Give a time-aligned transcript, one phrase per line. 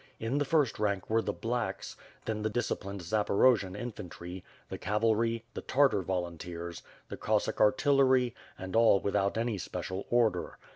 [0.19, 1.95] In the first rank were the "blacks,"
[2.25, 8.75] then the disciplined Zaporojian infantry, the cav alry, the Tartar volunteers, the Cossack artillery, and
[8.75, 10.57] all without any special order.